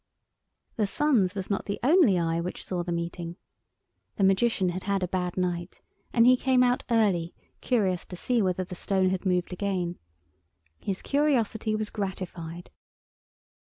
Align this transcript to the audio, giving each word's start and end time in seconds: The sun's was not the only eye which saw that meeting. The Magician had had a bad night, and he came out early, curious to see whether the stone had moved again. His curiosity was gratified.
The 0.77 0.87
sun's 0.87 1.35
was 1.35 1.51
not 1.51 1.65
the 1.67 1.79
only 1.83 2.17
eye 2.17 2.41
which 2.41 2.65
saw 2.65 2.81
that 2.81 2.91
meeting. 2.91 3.35
The 4.15 4.23
Magician 4.23 4.69
had 4.69 4.85
had 4.85 5.03
a 5.03 5.07
bad 5.07 5.37
night, 5.37 5.79
and 6.11 6.25
he 6.25 6.35
came 6.35 6.63
out 6.63 6.83
early, 6.89 7.35
curious 7.61 8.03
to 8.05 8.15
see 8.15 8.41
whether 8.41 8.63
the 8.63 8.73
stone 8.73 9.11
had 9.11 9.27
moved 9.27 9.53
again. 9.53 9.99
His 10.79 11.03
curiosity 11.03 11.75
was 11.75 11.91
gratified. 11.91 12.71